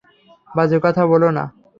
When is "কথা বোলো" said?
0.83-1.29